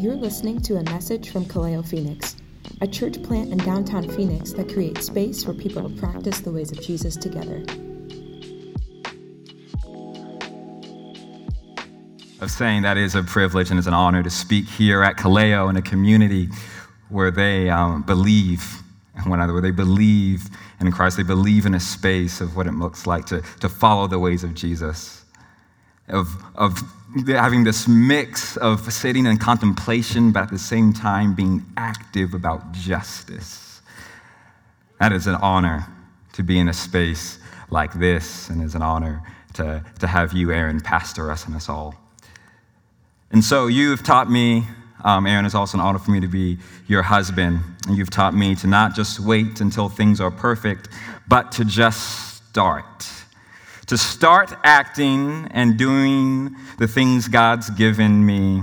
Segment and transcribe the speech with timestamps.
[0.00, 2.34] You're listening to a message from Kaleo Phoenix,
[2.80, 6.72] a church plant in downtown Phoenix that creates space for people to practice the ways
[6.72, 7.62] of Jesus together.
[12.40, 15.68] Of saying that is a privilege and it's an honor to speak here at Kaleo
[15.68, 16.48] in a community
[17.10, 18.80] where they um, believe
[19.22, 20.48] in one another, where they believe
[20.80, 24.06] in Christ, they believe in a space of what it looks like to, to follow
[24.06, 25.26] the ways of Jesus,
[26.08, 26.80] of, of
[27.26, 32.72] having this mix of sitting in contemplation, but at the same time being active about
[32.72, 33.82] justice.
[35.00, 35.86] That is an honor
[36.34, 37.38] to be in a space
[37.70, 39.22] like this, and it's an honor
[39.54, 41.94] to, to have you, Aaron, pastor us and us all.
[43.32, 44.64] And so you've taught me,
[45.04, 47.60] um, Aaron, it's also an honor for me to be your husband.
[47.86, 50.88] And you've taught me to not just wait until things are perfect,
[51.28, 53.08] but to just start
[53.90, 58.62] to start acting and doing the things God's given me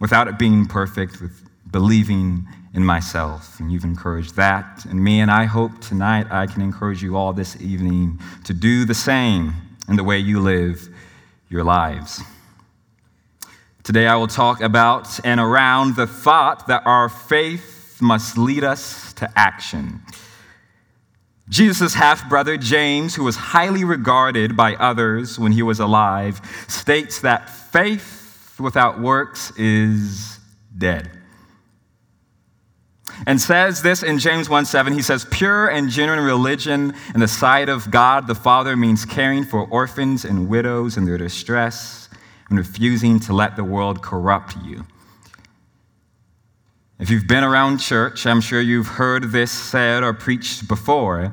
[0.00, 3.60] without it being perfect, with believing in myself.
[3.60, 7.34] And you've encouraged that in me, and I hope tonight I can encourage you all
[7.34, 9.52] this evening to do the same
[9.86, 10.88] in the way you live
[11.50, 12.22] your lives.
[13.82, 19.12] Today I will talk about and around the thought that our faith must lead us
[19.12, 20.00] to action.
[21.48, 27.20] Jesus' half brother, James, who was highly regarded by others when he was alive, states
[27.20, 30.38] that faith without works is
[30.76, 31.10] dead.
[33.26, 34.92] And says this in James 1 7.
[34.92, 39.44] He says, Pure and genuine religion in the sight of God the Father means caring
[39.44, 42.08] for orphans and widows in their distress
[42.48, 44.84] and refusing to let the world corrupt you.
[47.00, 51.32] If you've been around church, I'm sure you've heard this said or preached before,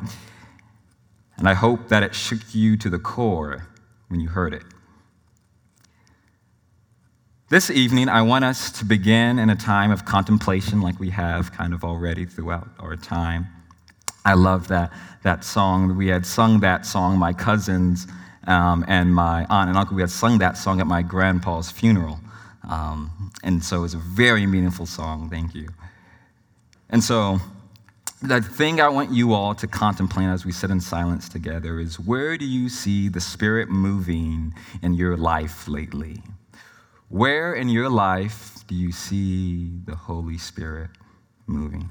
[1.38, 3.68] and I hope that it shook you to the core
[4.10, 4.62] when you heard it.
[7.50, 11.52] This evening, I want us to begin in a time of contemplation like we have
[11.52, 13.48] kind of already throughout our time.
[14.24, 14.94] I love that,
[15.24, 15.98] that song.
[15.98, 18.06] We had sung that song, my cousins
[18.46, 22.20] um, and my aunt and uncle, we had sung that song at my grandpa's funeral.
[22.68, 25.30] Um, and so it's a very meaningful song.
[25.30, 25.70] Thank you.
[26.90, 27.40] And so,
[28.22, 32.00] the thing I want you all to contemplate as we sit in silence together is
[32.00, 36.24] where do you see the Spirit moving in your life lately?
[37.10, 40.90] Where in your life do you see the Holy Spirit
[41.46, 41.90] moving?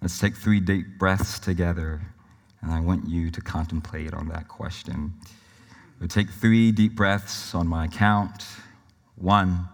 [0.00, 2.02] Let's take three deep breaths together,
[2.60, 5.14] and I want you to contemplate on that question.
[5.98, 8.44] We'll take three deep breaths on my count.
[9.16, 9.68] One,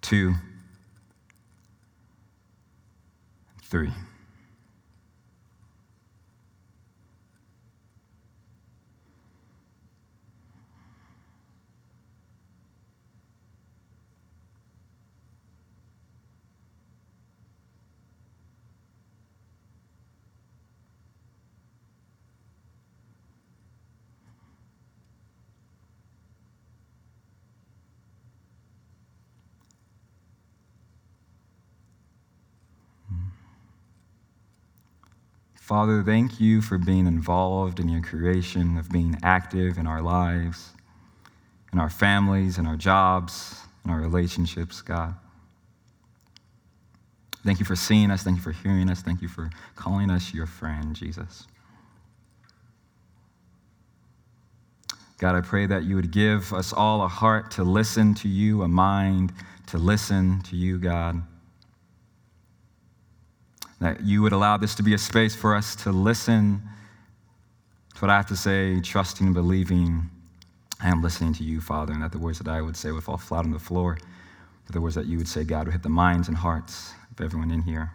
[0.00, 0.34] two,
[3.62, 3.90] three.
[35.62, 40.70] Father, thank you for being involved in your creation, of being active in our lives,
[41.72, 45.14] in our families, in our jobs, in our relationships, God.
[47.44, 48.24] Thank you for seeing us.
[48.24, 49.02] Thank you for hearing us.
[49.02, 51.46] Thank you for calling us your friend, Jesus.
[55.18, 58.62] God, I pray that you would give us all a heart to listen to you,
[58.62, 59.32] a mind
[59.68, 61.22] to listen to you, God
[63.82, 66.62] that you would allow this to be a space for us to listen
[67.94, 70.08] to what I have to say, trusting and believing
[70.80, 73.02] I am listening to you, Father, and that the words that I would say would
[73.02, 73.98] fall flat on the floor,
[74.66, 77.24] but the words that you would say, God, would hit the minds and hearts of
[77.24, 77.90] everyone in here.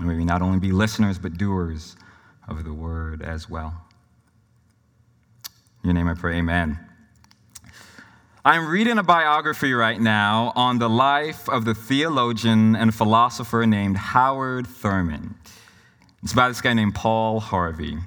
[0.00, 1.96] And may we not only be listeners, but doers
[2.48, 3.72] of the word as well.
[5.84, 6.78] In your name I pray, amen.
[8.42, 13.98] I'm reading a biography right now on the life of the theologian and philosopher named
[13.98, 15.34] Howard Thurman.
[16.22, 17.98] It's about this guy named Paul Harvey.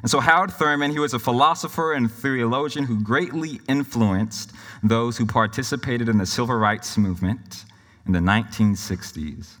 [0.00, 5.26] And so, Howard Thurman, he was a philosopher and theologian who greatly influenced those who
[5.26, 7.64] participated in the civil rights movement
[8.06, 9.54] in the 1960s.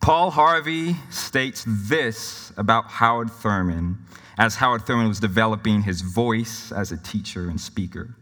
[0.00, 3.98] Paul Harvey states this about Howard Thurman
[4.38, 8.14] as Howard Thurman was developing his voice as a teacher and speaker.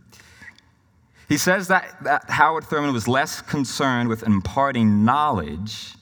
[1.28, 5.94] He says that, that Howard Thurman was less concerned with imparting knowledge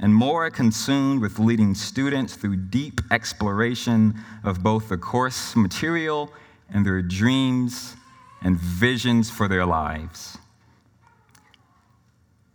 [0.00, 6.32] and more consumed with leading students through deep exploration of both the course material
[6.72, 7.94] and their dreams
[8.42, 10.38] and visions for their lives.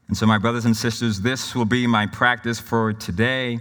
[0.07, 3.59] And so, my brothers and sisters, this will be my practice for today.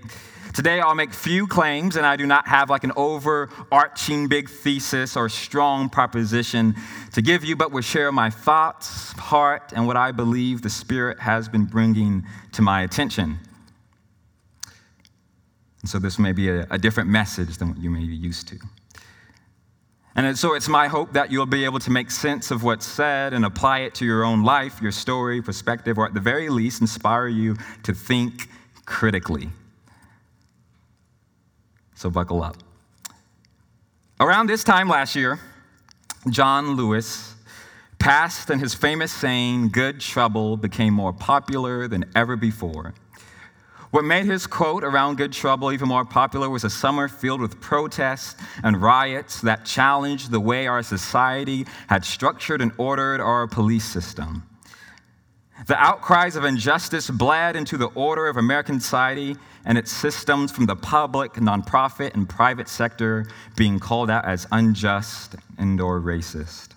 [0.54, 5.16] Today, I'll make few claims, and I do not have like an overarching big thesis
[5.16, 6.76] or strong proposition
[7.12, 11.18] to give you, but will share my thoughts, heart, and what I believe the Spirit
[11.18, 13.40] has been bringing to my attention.
[15.80, 18.46] And so, this may be a, a different message than what you may be used
[18.48, 18.58] to.
[20.14, 23.32] And so it's my hope that you'll be able to make sense of what's said
[23.32, 26.80] and apply it to your own life, your story, perspective, or at the very least,
[26.80, 28.48] inspire you to think
[28.86, 29.48] critically.
[32.04, 32.58] So buckle up.
[34.20, 35.40] Around this time last year,
[36.28, 37.34] John Lewis
[37.98, 42.92] passed, and his famous saying, Good trouble, became more popular than ever before.
[43.90, 47.58] What made his quote around good trouble even more popular was a summer filled with
[47.62, 53.86] protests and riots that challenged the way our society had structured and ordered our police
[53.86, 54.42] system.
[55.66, 60.66] The outcries of injustice bled into the order of American society and its systems from
[60.66, 66.70] the public, nonprofit, and private sector being called out as unjust and or racist.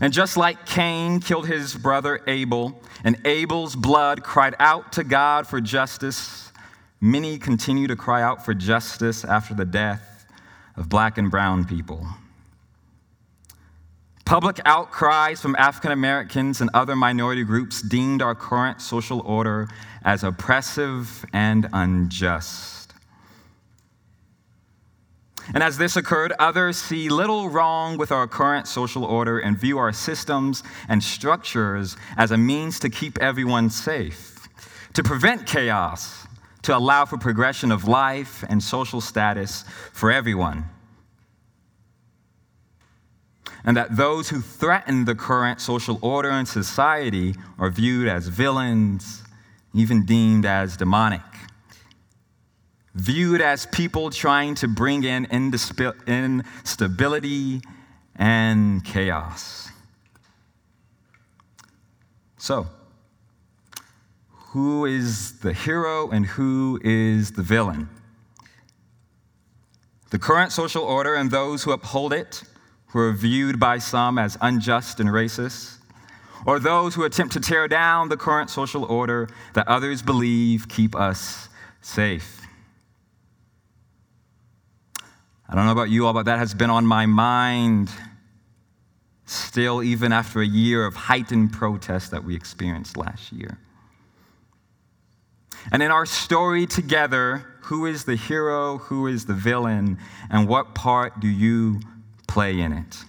[0.00, 5.46] And just like Cain killed his brother Abel, and Abel's blood cried out to God
[5.46, 6.52] for justice,
[7.00, 10.26] many continue to cry out for justice after the death
[10.76, 12.06] of black and brown people.
[14.24, 19.68] Public outcries from African Americans and other minority groups deemed our current social order
[20.04, 22.82] as oppressive and unjust.
[25.54, 29.76] And as this occurred, others see little wrong with our current social order and view
[29.76, 34.48] our systems and structures as a means to keep everyone safe,
[34.94, 36.26] to prevent chaos,
[36.62, 40.64] to allow for progression of life and social status for everyone.
[43.64, 49.22] And that those who threaten the current social order and society are viewed as villains,
[49.72, 51.22] even deemed as demonic
[52.94, 55.24] viewed as people trying to bring in
[56.06, 57.62] instability
[58.16, 59.70] and chaos.
[62.36, 62.66] So,
[64.30, 67.88] who is the hero and who is the villain?
[70.10, 72.42] The current social order and those who uphold it,
[72.92, 75.78] who are viewed by some as unjust and racist,
[76.44, 80.94] or those who attempt to tear down the current social order that others believe keep
[80.94, 81.48] us
[81.80, 82.42] safe.
[85.48, 87.90] I don't know about you all, but that has been on my mind
[89.24, 93.58] still, even after a year of heightened protest that we experienced last year.
[95.70, 99.98] And in our story together, who is the hero, who is the villain,
[100.28, 101.80] and what part do you
[102.32, 103.04] play in it?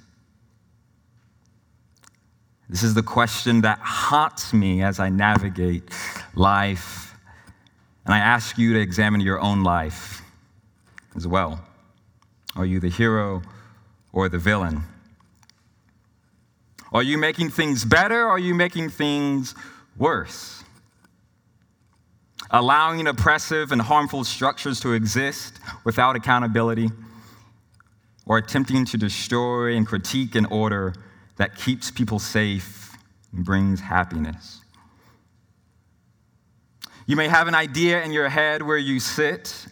[2.68, 5.84] This is the question that haunts me as I navigate
[6.36, 7.16] life.
[8.06, 10.22] And I ask you to examine your own life
[11.16, 11.64] as well.
[12.58, 13.42] Are you the hero
[14.12, 14.84] or the villain?
[16.92, 19.56] Are you making things better or are you making things
[19.98, 20.64] worse?
[22.52, 26.90] Allowing oppressive and harmful structures to exist without accountability,
[28.26, 30.94] or attempting to destroy and critique an order
[31.38, 32.96] that keeps people safe
[33.32, 34.62] and brings happiness.
[37.06, 39.68] You may have an idea in your head where you sit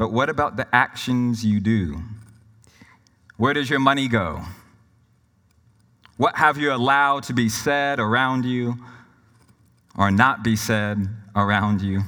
[0.00, 2.00] but what about the actions you do?
[3.36, 4.40] Where does your money go?
[6.16, 8.76] What have you allowed to be said around you
[9.98, 12.00] or not be said around you?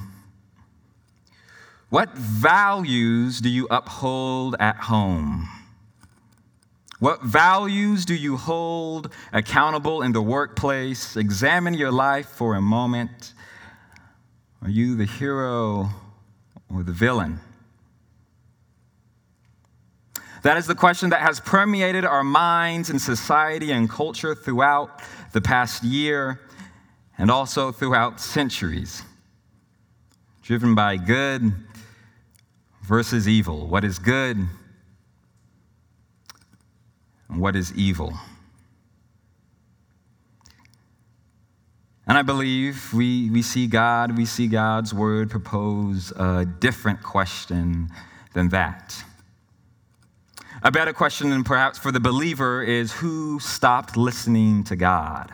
[1.89, 5.47] What values do you uphold at home?
[7.03, 11.17] What values do you hold accountable in the workplace?
[11.17, 13.33] Examine your life for a moment.
[14.61, 15.89] Are you the hero
[16.73, 17.41] or the villain?
[20.43, 25.01] That is the question that has permeated our minds and society and culture throughout
[25.33, 26.39] the past year
[27.17, 29.03] and also throughout centuries.
[30.41, 31.51] Driven by good
[32.81, 33.67] versus evil.
[33.67, 34.47] What is good
[37.37, 38.13] what is evil?
[42.05, 47.89] And I believe we, we see God, we see God's word propose a different question
[48.33, 49.03] than that.
[50.63, 55.33] A better question, and perhaps for the believer, is who stopped listening to God?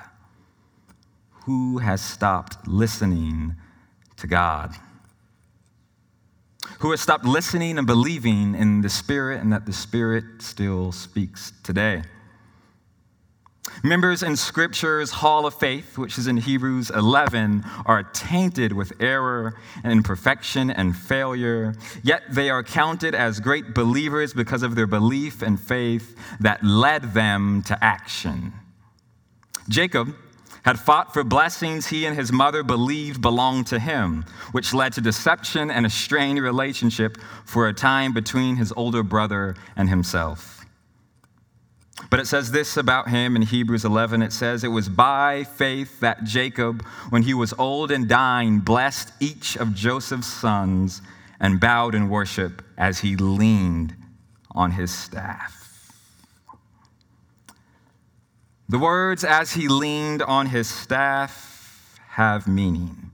[1.45, 3.55] Who has stopped listening
[4.17, 4.75] to God?
[6.79, 11.51] Who has stopped listening and believing in the Spirit and that the Spirit still speaks
[11.61, 12.03] today?
[13.83, 19.57] Members in Scripture's Hall of Faith, which is in Hebrews 11, are tainted with error
[19.83, 25.41] and imperfection and failure, yet they are counted as great believers because of their belief
[25.41, 28.53] and faith that led them to action.
[29.67, 30.15] Jacob
[30.69, 35.01] had fought for blessings he and his mother believed belonged to him, which led to
[35.01, 40.63] deception and a strained relationship for a time between his older brother and himself.
[42.11, 44.21] But it says this about him in Hebrews 11.
[44.21, 49.11] It says, It was by faith that Jacob, when he was old and dying, blessed
[49.19, 51.01] each of Joseph's sons
[51.39, 53.95] and bowed in worship as he leaned
[54.51, 55.58] on his staff.
[58.69, 63.09] The words, as he leaned on his staff, have meaning.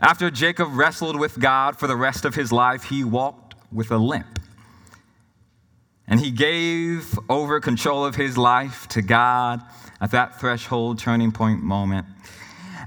[0.00, 3.98] After Jacob wrestled with God for the rest of his life, he walked with a
[3.98, 4.40] limp.
[6.08, 9.62] And he gave over control of his life to God
[10.00, 12.06] at that threshold turning point moment.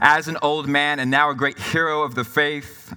[0.01, 2.93] As an old man and now a great hero of the faith,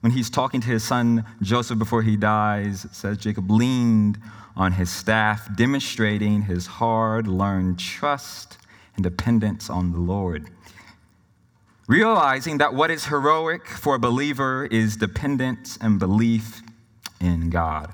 [0.00, 4.18] when he's talking to his son Joseph before he dies, says Jacob leaned
[4.56, 8.58] on his staff, demonstrating his hard learned trust
[8.94, 10.48] and dependence on the Lord.
[11.86, 16.62] Realizing that what is heroic for a believer is dependence and belief
[17.20, 17.92] in God.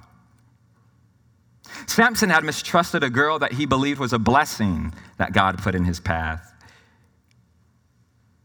[1.87, 5.85] Samson had mistrusted a girl that he believed was a blessing that God put in
[5.85, 6.53] his path.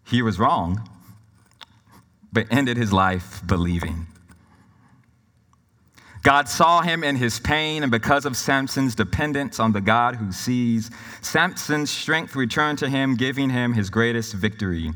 [0.06, 0.90] He was wrong,
[2.34, 4.08] but ended his life believing.
[6.28, 10.34] God saw him in his pain, and because of Samson's dependence on the God who
[10.34, 10.92] sees,
[11.22, 14.92] Samson's strength returned to him, giving him his greatest victory.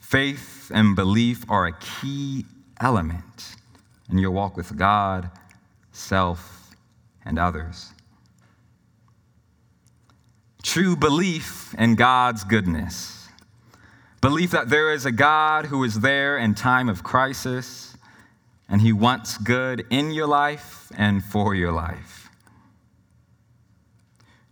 [0.00, 2.46] Faith and belief are a key
[2.80, 3.56] element
[4.10, 5.30] in your walk with God,
[5.92, 6.70] self,
[7.26, 7.92] and others.
[10.62, 13.28] True belief in God's goodness.
[14.22, 17.93] Belief that there is a God who is there in time of crisis
[18.74, 22.28] and he wants good in your life and for your life.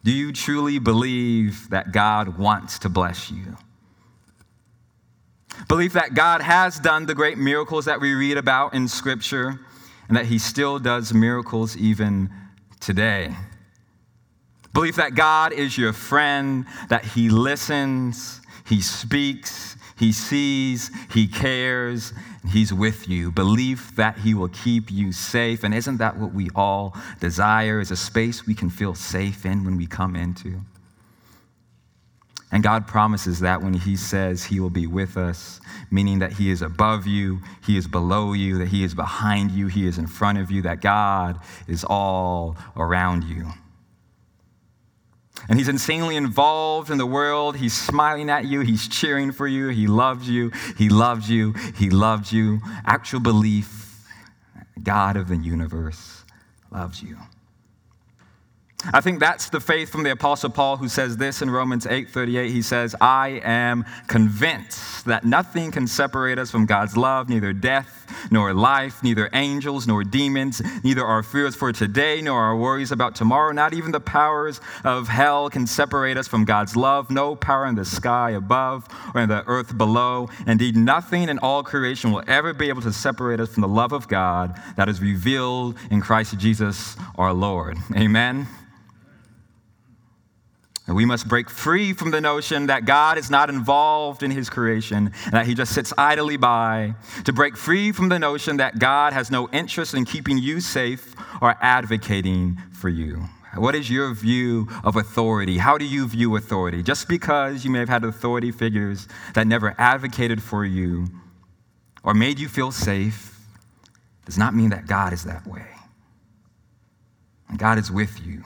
[0.04, 3.56] Do you truly believe that God wants to bless you?
[5.66, 9.58] Believe that God has done the great miracles that we read about in Scripture
[10.06, 12.30] and that he still does miracles even
[12.78, 13.34] today.
[14.72, 22.12] Believe that God is your friend, that He listens, He speaks, He sees, He cares,
[22.48, 23.30] He's with you.
[23.30, 25.64] Believe that He will keep you safe.
[25.64, 27.80] And isn't that what we all desire?
[27.80, 30.60] Is a space we can feel safe in when we come into?
[32.52, 36.50] And God promises that when He says He will be with us, meaning that He
[36.50, 40.06] is above you, He is below you, that He is behind you, He is in
[40.06, 43.46] front of you, that God is all around you.
[45.48, 47.56] And He's insanely involved in the world.
[47.56, 51.90] He's smiling at you, He's cheering for you, He loves you, He loves you, He
[51.90, 52.60] loves you.
[52.84, 54.06] Actual belief,
[54.82, 56.24] God of the universe
[56.70, 57.16] loves you.
[58.92, 62.50] I think that's the faith from the apostle Paul who says this in Romans 8:38
[62.50, 67.98] he says I am convinced that nothing can separate us from God's love neither death
[68.30, 73.14] nor life neither angels nor demons neither our fears for today nor our worries about
[73.14, 73.52] tomorrow.
[73.52, 77.10] Not even the powers of hell can separate us from God's love.
[77.10, 80.28] No power in the sky above or in the earth below.
[80.46, 83.92] Indeed nothing in all creation will ever be able to separate us from the love
[83.92, 87.76] of God that is revealed in Christ Jesus our Lord.
[87.96, 88.48] Amen
[90.92, 94.50] and we must break free from the notion that God is not involved in his
[94.50, 96.94] creation and that he just sits idly by,
[97.24, 101.14] to break free from the notion that God has no interest in keeping you safe
[101.40, 103.24] or advocating for you.
[103.56, 105.56] What is your view of authority?
[105.56, 106.82] How do you view authority?
[106.82, 111.06] Just because you may have had authority figures that never advocated for you
[112.04, 113.40] or made you feel safe
[114.26, 115.68] does not mean that God is that way.
[117.48, 118.44] And God is with you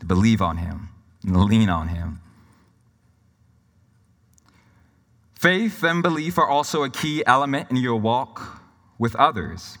[0.00, 0.89] to believe on him
[1.24, 2.20] and lean on Him.
[5.34, 8.62] Faith and belief are also a key element in your walk
[8.98, 9.78] with others.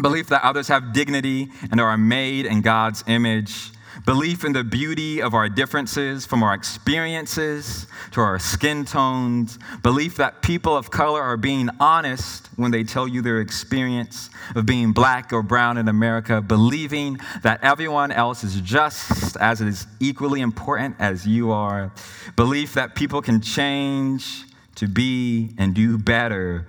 [0.00, 3.72] Belief that others have dignity and are made in God's image
[4.04, 10.16] belief in the beauty of our differences from our experiences to our skin tones, belief
[10.16, 14.92] that people of color are being honest when they tell you their experience of being
[14.92, 20.96] black or brown in America, believing that everyone else is just as is equally important
[20.98, 21.92] as you are,
[22.36, 26.66] belief that people can change to be and do better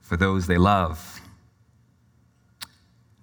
[0.00, 1.21] for those they love.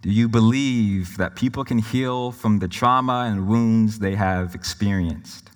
[0.02, 5.50] Do you believe that people can heal from the trauma and wounds they have experienced?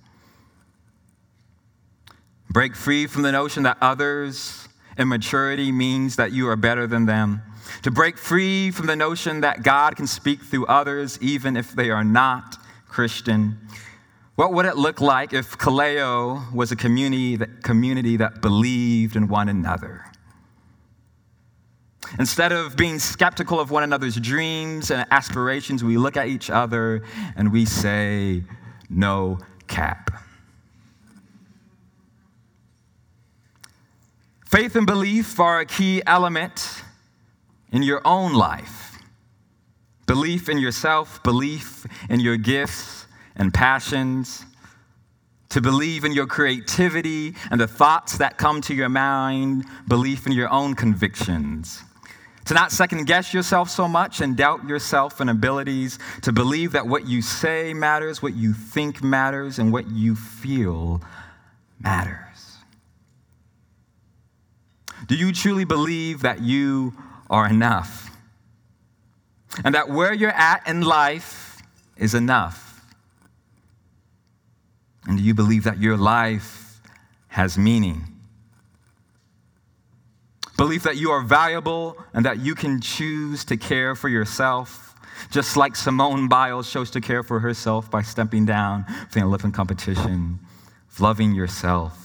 [2.50, 7.42] Break free from the notion that others' immaturity means that you are better than them.
[7.84, 11.90] To break free from the notion that God can speak through others even if they
[11.90, 12.58] are not
[12.88, 13.58] Christian.
[14.36, 19.28] What would it look like if Kaleo was a community that, community that believed in
[19.30, 20.06] one another?
[22.20, 27.02] Instead of being skeptical of one another's dreams and aspirations, we look at each other
[27.36, 28.44] and we say,
[28.90, 30.12] no cap.
[34.46, 36.84] Faith and belief are a key element
[37.72, 39.00] in your own life.
[40.06, 44.46] Belief in yourself, belief in your gifts and passions,
[45.50, 50.34] to believe in your creativity and the thoughts that come to your mind, belief in
[50.34, 51.82] your own convictions
[52.46, 56.86] to not second guess yourself so much and doubt yourself and abilities, to believe that
[56.86, 61.02] what you say matters, what you think matters, and what you feel
[61.80, 62.58] matters.
[65.08, 66.94] Do you truly believe that you
[67.30, 68.10] are enough?
[69.64, 71.62] And that where you're at in life
[71.98, 72.82] is enough?
[75.06, 76.82] And do you believe that your life
[77.28, 78.13] has meaning?
[80.58, 84.96] Belief that you are valuable and that you can choose to care for yourself,
[85.32, 89.54] just like Simone Biles chose to care for herself by stepping down from the Olympic
[89.54, 90.40] competition,
[91.00, 92.00] loving yourself.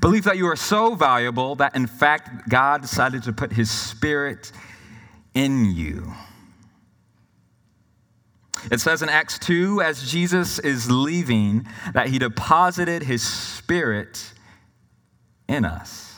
[0.00, 4.52] Belief that you are so valuable that, in fact, God decided to put His Spirit
[5.34, 6.12] in you.
[8.70, 14.32] It says in Acts 2, as Jesus is leaving, that He deposited His Spirit
[15.50, 16.14] in us.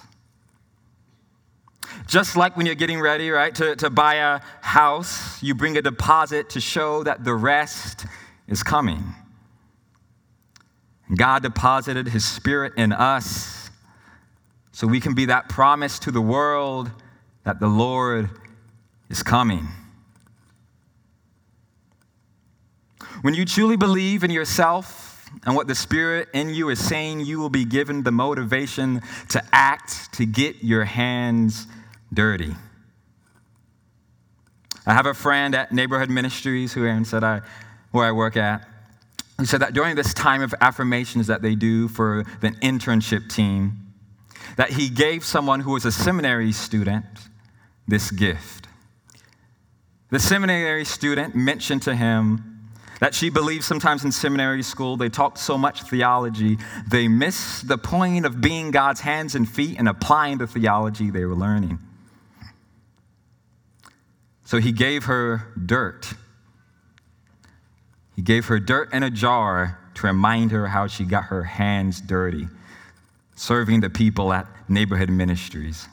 [2.06, 5.82] Just like when you're getting ready, right, to, to buy a house, you bring a
[5.82, 8.06] deposit to show that the rest
[8.46, 9.02] is coming.
[11.14, 13.70] God deposited His Spirit in us
[14.72, 16.90] so we can be that promise to the world
[17.44, 18.30] that the Lord
[19.08, 19.68] is coming.
[23.22, 25.11] When you truly believe in yourself,
[25.44, 29.42] and what the Spirit in you is saying, you will be given the motivation to
[29.52, 31.66] act, to get your hands
[32.12, 32.54] dirty.
[34.86, 37.40] I have a friend at Neighborhood Ministries who Aaron said I,
[37.90, 38.66] where I work at.
[39.38, 43.78] He said that during this time of affirmations that they do for the internship team,
[44.56, 47.04] that he gave someone who was a seminary student
[47.88, 48.68] this gift.
[50.10, 52.51] The seminary student mentioned to him
[53.02, 56.56] that she believes sometimes in seminary school they talk so much theology,
[56.88, 61.24] they miss the point of being God's hands and feet and applying the theology they
[61.24, 61.80] were learning.
[64.44, 66.14] So he gave her dirt.
[68.14, 72.00] He gave her dirt in a jar to remind her how she got her hands
[72.00, 72.46] dirty,
[73.34, 75.88] serving the people at neighborhood ministries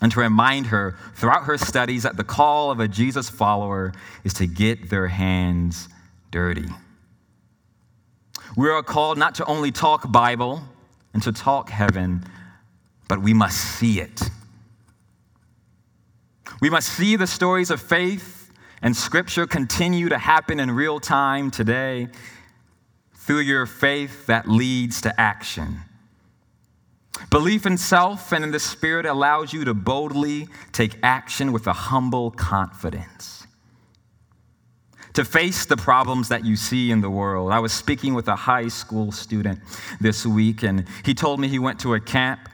[0.00, 3.92] and to remind her throughout her studies that the call of a Jesus follower
[4.24, 5.88] is to get their hands
[6.30, 6.68] dirty.
[8.56, 10.62] We are called not to only talk Bible
[11.12, 12.24] and to talk heaven,
[13.08, 14.22] but we must see it.
[16.60, 18.50] We must see the stories of faith
[18.82, 22.08] and scripture continue to happen in real time today
[23.14, 25.80] through your faith that leads to action.
[27.30, 31.72] Belief in self and in the Spirit allows you to boldly take action with a
[31.72, 33.46] humble confidence.
[35.14, 37.52] To face the problems that you see in the world.
[37.52, 39.60] I was speaking with a high school student
[40.00, 42.48] this week, and he told me he went to a camp.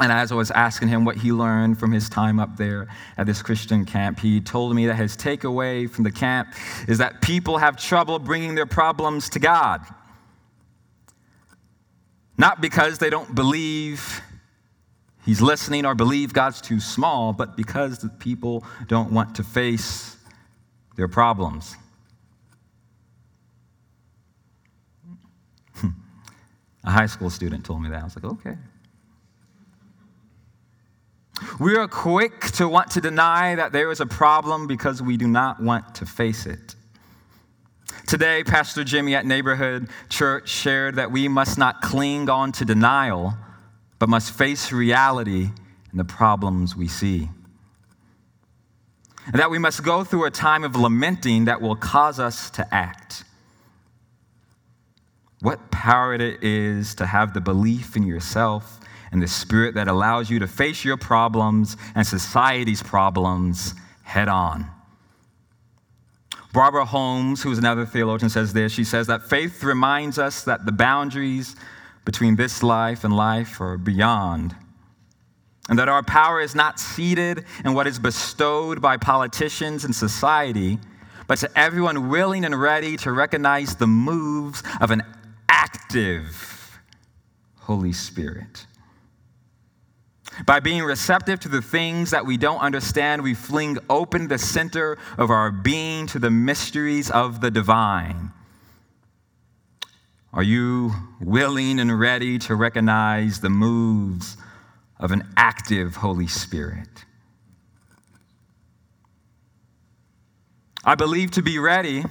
[0.00, 3.26] And as I was asking him what he learned from his time up there at
[3.26, 6.54] this Christian camp, he told me that his takeaway from the camp
[6.86, 9.80] is that people have trouble bringing their problems to God.
[12.38, 14.22] Not because they don't believe
[15.26, 20.16] he's listening or believe God's too small, but because the people don't want to face
[20.96, 21.74] their problems.
[25.74, 25.88] Hmm.
[26.84, 28.00] A high school student told me that.
[28.00, 28.56] I was like, okay.
[31.58, 35.26] We are quick to want to deny that there is a problem because we do
[35.26, 36.76] not want to face it.
[38.08, 43.36] Today, Pastor Jimmy at Neighborhood Church shared that we must not cling on to denial,
[43.98, 45.50] but must face reality
[45.90, 47.28] and the problems we see.
[49.26, 52.74] And that we must go through a time of lamenting that will cause us to
[52.74, 53.24] act.
[55.42, 58.80] What power it is to have the belief in yourself
[59.12, 64.70] and the spirit that allows you to face your problems and society's problems head on.
[66.52, 68.72] Barbara Holmes, who's another theologian, says this.
[68.72, 71.56] She says that faith reminds us that the boundaries
[72.04, 74.56] between this life and life are beyond,
[75.68, 80.78] and that our power is not seated in what is bestowed by politicians and society,
[81.26, 85.02] but to everyone willing and ready to recognize the moves of an
[85.50, 86.80] active
[87.58, 88.64] Holy Spirit.
[90.46, 94.96] By being receptive to the things that we don't understand, we fling open the center
[95.16, 98.32] of our being to the mysteries of the divine.
[100.32, 104.36] Are you willing and ready to recognize the moves
[105.00, 107.04] of an active Holy Spirit?
[110.84, 112.04] I believe to be ready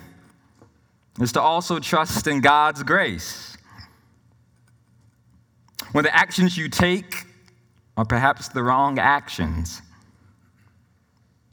[1.20, 3.58] is to also trust in God's grace.
[5.94, 7.27] When the actions you take
[7.98, 9.82] or perhaps the wrong actions.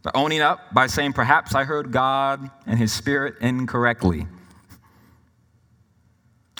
[0.02, 4.26] But owning up by saying, perhaps I heard God and His Spirit incorrectly.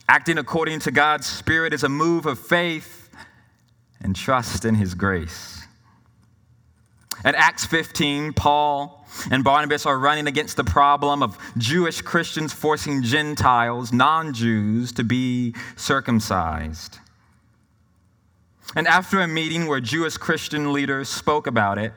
[0.08, 3.10] Acting according to God's Spirit is a move of faith
[4.00, 5.60] and trust in His grace.
[7.22, 13.02] At Acts 15, Paul and Barnabas are running against the problem of Jewish Christians forcing
[13.02, 16.98] Gentiles, non Jews, to be circumcised.
[18.76, 21.92] And after a meeting where Jewish Christian leaders spoke about it,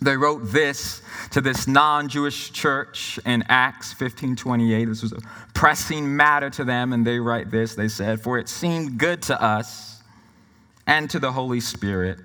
[0.00, 4.88] they wrote this to this non-Jewish church in Acts 15:28.
[4.88, 5.20] This was a
[5.54, 7.74] pressing matter to them, and they write this.
[7.74, 10.02] They said, "For it seemed good to us
[10.86, 12.18] and to the Holy Spirit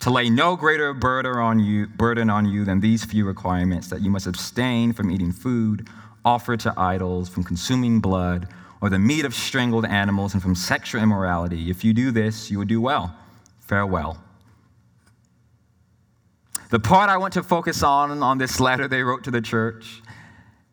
[0.00, 4.00] to lay no greater burden on you, burden on you than these few requirements: that
[4.00, 5.88] you must abstain from eating food
[6.24, 8.48] offered to idols, from consuming blood."
[8.80, 11.70] Or the meat of strangled animals and from sexual immorality.
[11.70, 13.14] If you do this, you will do well.
[13.60, 14.22] Farewell.
[16.70, 20.02] The part I want to focus on on this letter they wrote to the church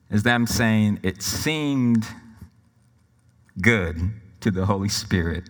[0.10, 2.06] is them saying, It seemed
[3.60, 5.50] good to the Holy Spirit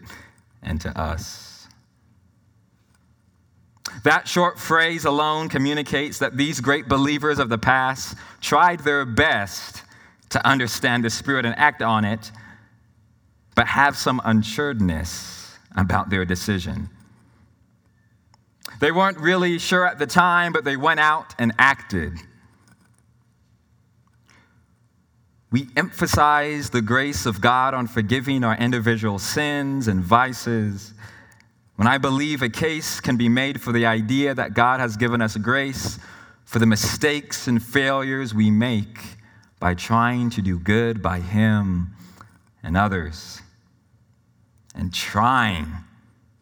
[0.63, 1.67] and to us.
[4.03, 9.83] That short phrase alone communicates that these great believers of the past tried their best
[10.29, 12.31] to understand the Spirit and act on it,
[13.57, 16.87] but have some unsureness about their decision.
[18.79, 22.13] They weren't really sure at the time, but they went out and acted.
[25.49, 30.93] We emphasize the grace of God on forgiving our individual sins and vices.
[31.77, 35.19] When I believe a case can be made for the idea that God has given
[35.19, 35.97] us grace
[36.45, 38.99] for the mistakes and failures we make
[39.59, 41.95] by trying to do good by Him
[42.61, 43.41] and others
[44.77, 45.67] and trying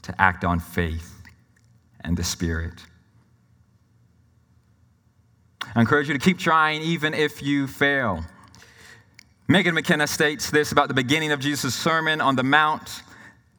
[0.04, 1.24] to act on faith
[2.02, 2.86] and the Spirit.
[5.74, 8.24] I encourage you to keep trying even if you fail.
[9.48, 13.02] Megan McKenna states this about the beginning of Jesus' Sermon on the Mount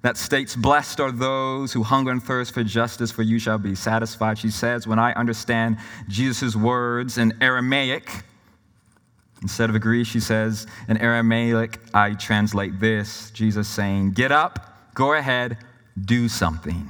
[0.03, 3.75] that states, Blessed are those who hunger and thirst for justice, for you shall be
[3.75, 4.39] satisfied.
[4.39, 8.09] She says, When I understand Jesus' words in Aramaic,
[9.43, 15.13] instead of Greek, she says, In Aramaic, I translate this Jesus saying, Get up Go
[15.13, 15.59] ahead,
[16.03, 16.89] do something.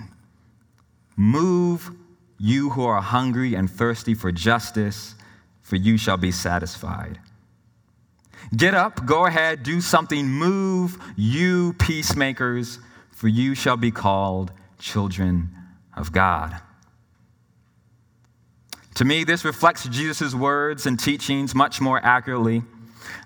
[1.17, 1.91] Move,
[2.39, 5.17] you who are hungry and thirsty for justice,
[5.63, 7.19] for you shall be satisfied.
[8.57, 10.25] Get up, go ahead, do something.
[10.25, 12.79] Move, you peacemakers,
[13.11, 15.51] for you shall be called children
[15.97, 16.61] of God.
[18.97, 22.63] To me, this reflects Jesus' words and teachings much more accurately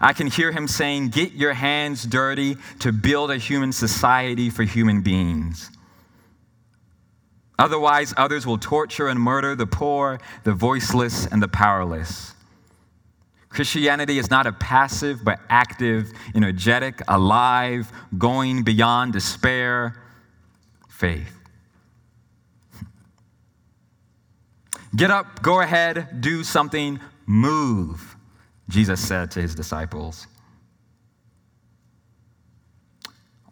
[0.01, 4.63] I can hear him saying, Get your hands dirty to build a human society for
[4.63, 5.71] human beings.
[7.59, 12.35] Otherwise, others will torture and murder the poor, the voiceless, and the powerless.
[13.51, 20.01] Christianity is not a passive but active, energetic, alive, going beyond despair
[20.89, 21.40] faith.
[24.95, 28.17] Get up, go ahead, do something, move.
[28.69, 30.27] Jesus said to his disciples.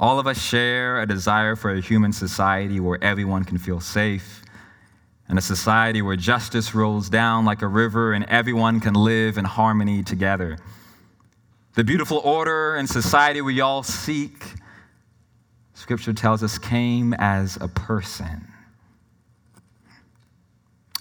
[0.00, 4.42] All of us share a desire for a human society where everyone can feel safe,
[5.28, 9.44] and a society where justice rolls down like a river and everyone can live in
[9.44, 10.58] harmony together.
[11.74, 14.42] The beautiful order and society we all seek,
[15.74, 18.48] Scripture tells us, came as a person.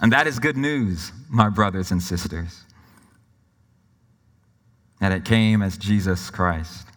[0.02, 2.64] And that is good news, my brothers and sisters
[5.02, 6.88] and it came as Jesus Christ.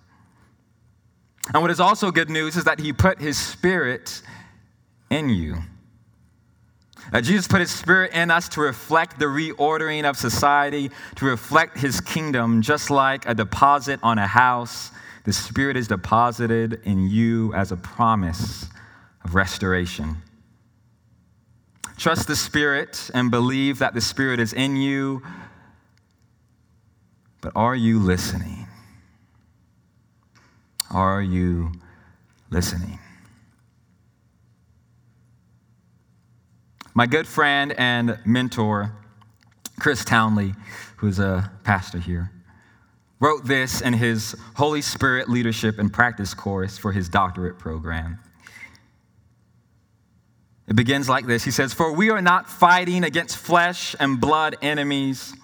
[1.52, 4.22] And what is also good news is that he put his spirit
[5.10, 5.56] in you.
[7.12, 11.78] Uh, Jesus put his spirit in us to reflect the reordering of society, to reflect
[11.78, 14.92] his kingdom, just like a deposit on a house.
[15.24, 18.66] The spirit is deposited in you as a promise
[19.24, 20.16] of restoration.
[22.00, 25.20] Trust the spirit and believe that the spirit is in you.
[27.42, 28.66] But are you listening?
[30.90, 31.72] Are you
[32.48, 32.98] listening?
[36.94, 38.92] My good friend and mentor,
[39.78, 40.54] Chris Townley,
[40.96, 42.32] who's a pastor here,
[43.18, 48.18] wrote this in his Holy Spirit Leadership and Practice course for his doctorate program.
[50.70, 54.56] It begins like this He says, For we are not fighting against flesh and blood
[54.62, 55.34] enemies,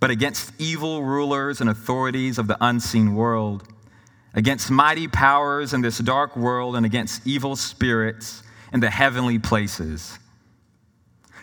[0.00, 3.68] but against evil rulers and authorities of the unseen world
[4.34, 10.18] against mighty powers in this dark world and against evil spirits in the heavenly places.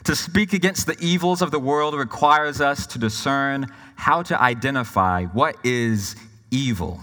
[0.05, 5.25] To speak against the evils of the world requires us to discern how to identify
[5.25, 6.15] what is
[6.49, 6.99] evil.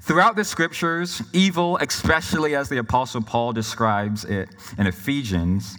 [0.00, 5.76] Throughout the scriptures, evil, especially as the Apostle Paul describes it in Ephesians,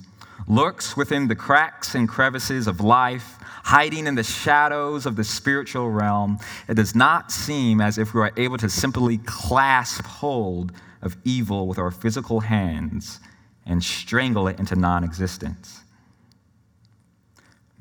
[0.48, 5.90] lurks within the cracks and crevices of life hiding in the shadows of the spiritual
[5.90, 11.16] realm, it does not seem as if we are able to simply clasp hold of
[11.24, 13.20] evil with our physical hands
[13.66, 15.83] and strangle it into non existence.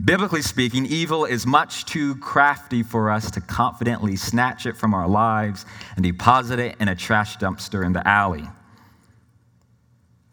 [0.05, 5.07] Biblically speaking, evil is much too crafty for us to confidently snatch it from our
[5.07, 8.49] lives and deposit it in a trash dumpster in the alley.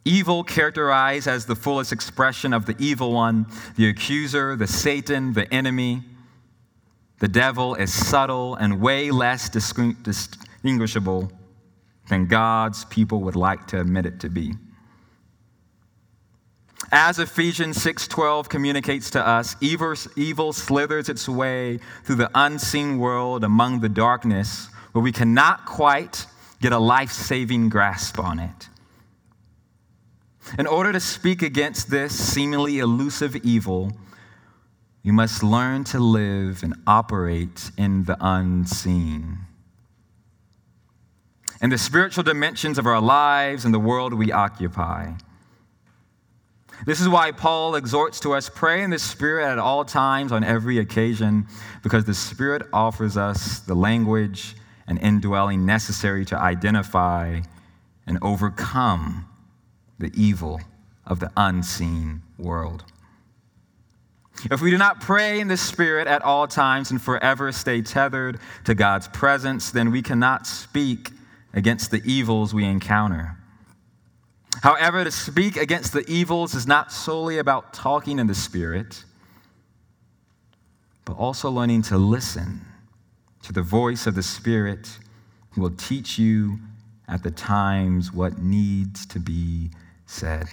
[0.05, 5.53] Evil, characterized as the fullest expression of the evil one, the accuser, the Satan, the
[5.53, 6.03] enemy.
[7.19, 11.31] The devil is subtle and way less distinguishable
[12.09, 14.53] than God's people would like to admit it to be.
[16.91, 23.43] As Ephesians 6:12 communicates to us, evil, evil slithers its way through the unseen world
[23.43, 26.25] among the darkness where we cannot quite
[26.61, 28.69] get a life-saving grasp on it.
[30.57, 33.91] In order to speak against this seemingly elusive evil,
[35.03, 39.39] you must learn to live and operate in the unseen.
[41.61, 45.11] In the spiritual dimensions of our lives and the world we occupy.
[46.85, 50.43] This is why Paul exhorts to us pray in the Spirit at all times on
[50.43, 51.47] every occasion,
[51.83, 54.55] because the Spirit offers us the language
[54.87, 57.41] and indwelling necessary to identify
[58.07, 59.27] and overcome
[59.99, 60.61] the evil
[61.05, 62.85] of the unseen world.
[64.49, 68.39] If we do not pray in the Spirit at all times and forever stay tethered
[68.63, 71.09] to God's presence, then we cannot speak
[71.53, 73.38] against the evils we encounter.
[74.61, 79.05] However, to speak against the evils is not solely about talking in the Spirit,
[81.05, 82.61] but also learning to listen
[83.43, 84.99] to the voice of the Spirit
[85.51, 86.59] who will teach you
[87.07, 89.71] at the times what needs to be
[90.05, 90.47] said.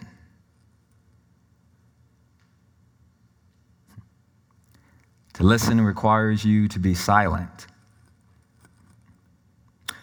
[5.34, 7.66] To listen requires you to be silent.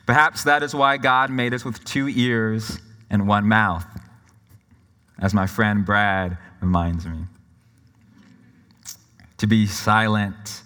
[0.06, 2.80] Perhaps that is why God made us with two ears
[3.14, 3.86] and one mouth,
[5.20, 7.20] as my friend Brad reminds me.
[9.38, 10.64] To be silent,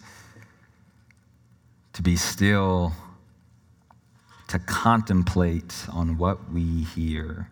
[1.92, 2.94] to be still,
[4.48, 7.50] to contemplate on what we hear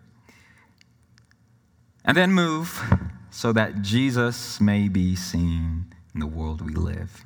[2.06, 2.80] and then move
[3.30, 7.22] so that Jesus may be seen in the world we live.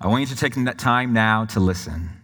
[0.00, 2.19] I want you to take that time now to listen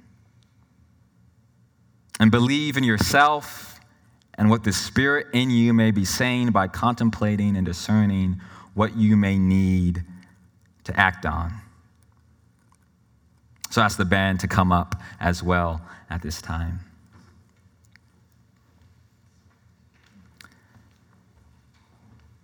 [2.18, 3.81] and believe in yourself
[4.35, 8.40] and what the Spirit in you may be saying by contemplating and discerning
[8.74, 10.05] what you may need
[10.85, 11.52] to act on.
[13.70, 16.81] So ask the band to come up as well at this time.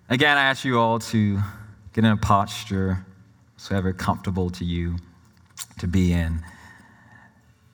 [0.09, 1.39] Again, I ask you all to
[1.95, 3.07] get in a posture
[3.57, 4.97] so ever comfortable to you
[5.79, 6.43] to be in.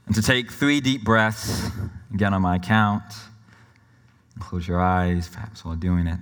[0.08, 1.70] And to take three deep breaths,
[2.14, 3.02] again on my count.
[4.40, 6.18] Close your eyes, perhaps while doing it.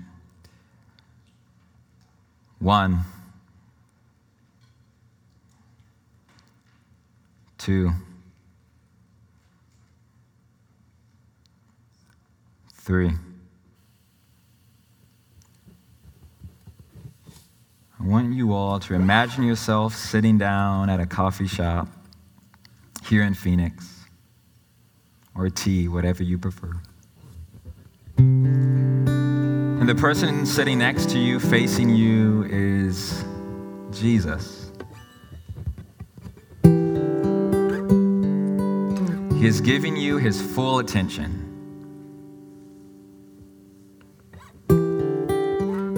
[2.59, 3.03] One,
[7.59, 7.92] two,
[12.75, 13.12] three.
[18.01, 21.87] I want you all to imagine yourself sitting down at a coffee shop
[23.06, 24.04] here in Phoenix
[25.34, 26.72] or tea, whatever you prefer.
[28.18, 33.24] And the person sitting next to you, facing you, is
[33.92, 34.72] Jesus.
[39.38, 41.42] He is giving you his full attention.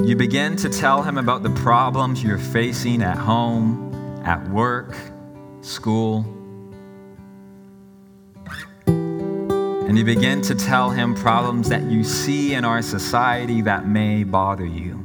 [0.04, 4.96] You begin to tell him about the problems you're facing at home, at work,
[5.60, 6.37] school.
[9.88, 14.22] And you begin to tell him problems that you see in our society that may
[14.22, 15.02] bother you.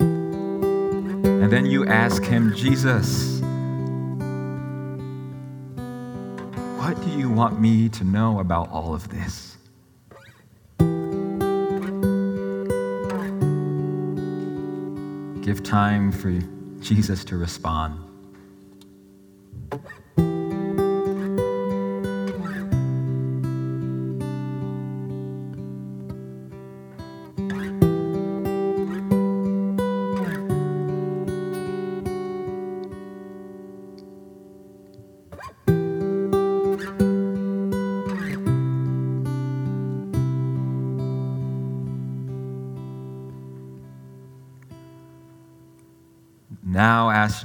[0.00, 3.40] And then you ask him, Jesus,
[6.80, 9.56] what do you want me to know about all of this?
[15.44, 16.32] Give time for
[16.80, 18.13] Jesus to respond.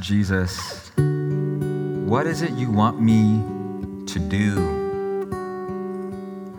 [0.09, 3.43] Jesus, what is it you want me
[4.07, 4.57] to do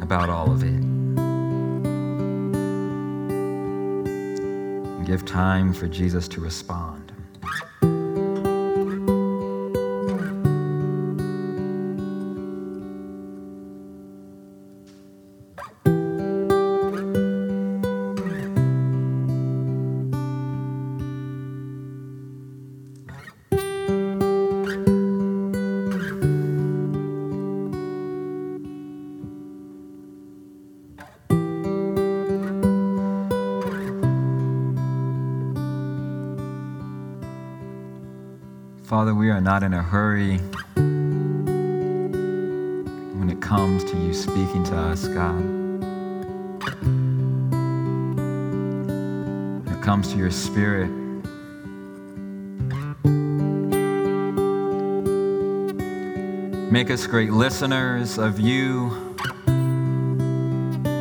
[0.00, 0.80] about all of it?
[5.04, 6.99] Give time for Jesus to respond.
[39.60, 40.38] Not in a hurry
[43.18, 45.42] when it comes to you speaking to us, God.
[49.64, 50.88] When it comes to your spirit,
[56.72, 59.16] make us great listeners of you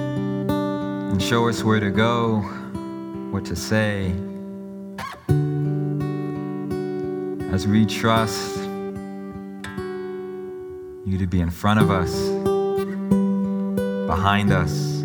[0.05, 2.39] and show us where to go,
[3.31, 4.13] what to say.
[7.51, 8.57] As we trust
[11.05, 12.29] you to be in front of us,
[14.07, 15.01] behind us,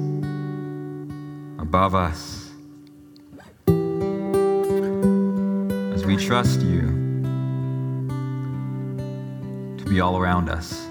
[1.58, 2.50] above us,
[5.94, 6.82] as we trust you
[9.78, 10.83] to be all around us.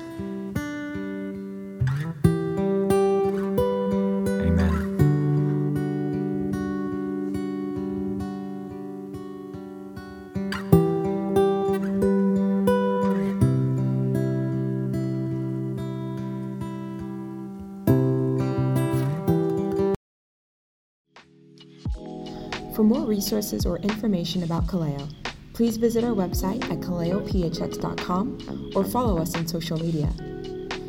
[23.23, 25.09] Resources or information about Kaleo,
[25.53, 30.09] please visit our website at kaleophx.com or follow us on social media.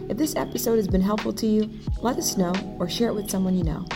[0.08, 1.70] If this episode has been helpful to you,
[2.02, 3.86] let us know or share it with someone you know.